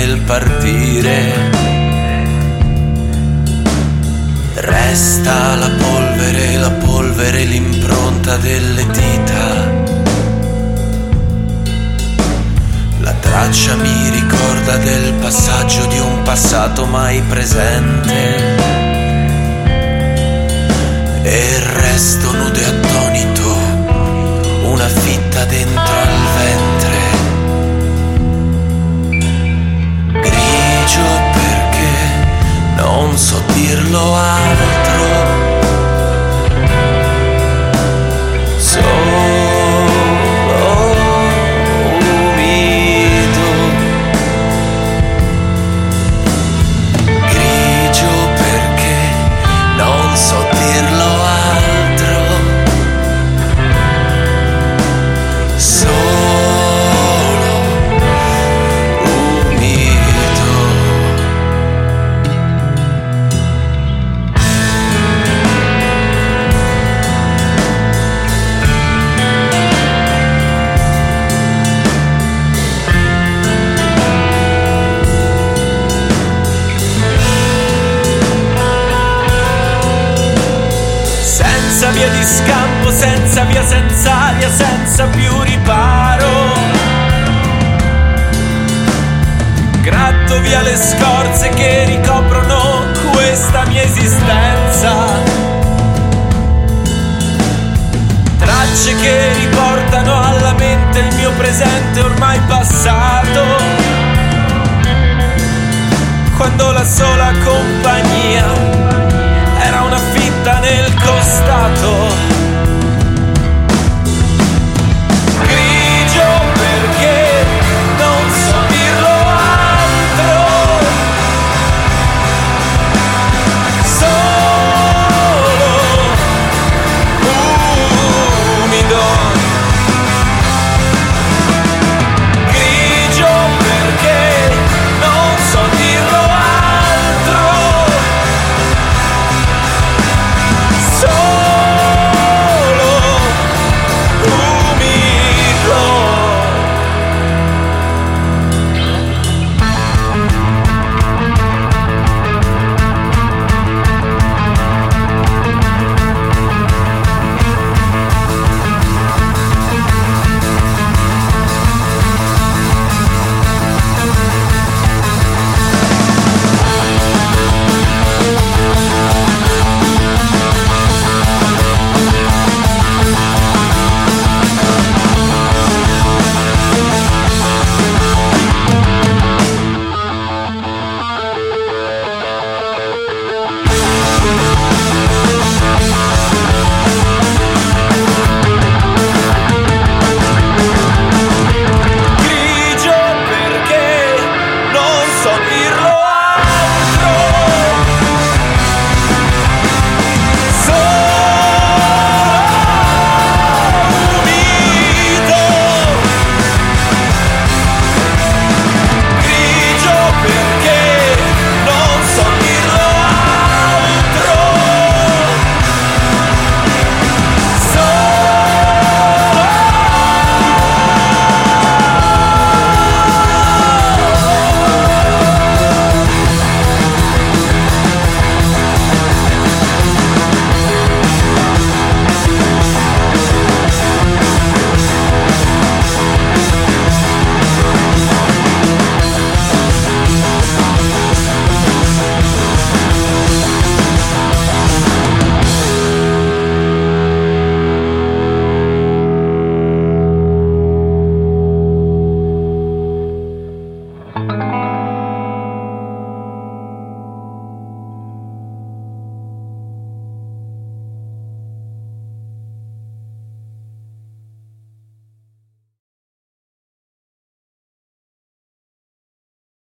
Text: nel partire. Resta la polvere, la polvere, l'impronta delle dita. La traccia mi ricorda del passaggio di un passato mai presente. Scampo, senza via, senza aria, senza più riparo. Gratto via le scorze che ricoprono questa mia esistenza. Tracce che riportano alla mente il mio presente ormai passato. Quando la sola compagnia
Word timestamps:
nel 0.00 0.20
partire. 0.22 1.18
Resta 4.54 5.56
la 5.56 5.68
polvere, 5.68 6.56
la 6.56 6.70
polvere, 6.70 7.44
l'impronta 7.44 8.36
delle 8.38 8.86
dita. 8.86 9.78
La 13.00 13.12
traccia 13.12 13.74
mi 13.76 14.08
ricorda 14.10 14.76
del 14.78 15.12
passaggio 15.20 15.84
di 15.86 15.98
un 15.98 16.22
passato 16.22 16.86
mai 16.86 17.20
presente. 17.22 18.59
Scampo, 82.30 82.90
senza 82.92 83.42
via, 83.44 83.66
senza 83.66 84.12
aria, 84.12 84.48
senza 84.50 85.04
più 85.06 85.42
riparo. 85.42 86.28
Gratto 89.82 90.40
via 90.40 90.62
le 90.62 90.76
scorze 90.76 91.48
che 91.48 91.84
ricoprono 91.86 92.84
questa 93.12 93.64
mia 93.66 93.82
esistenza. 93.82 94.92
Tracce 98.38 98.94
che 99.00 99.32
riportano 99.40 100.22
alla 100.22 100.52
mente 100.52 100.98
il 101.00 101.14
mio 101.16 101.32
presente 101.32 102.00
ormai 102.00 102.38
passato. 102.46 103.42
Quando 106.36 106.72
la 106.72 106.84
sola 106.84 107.32
compagnia 107.44 108.70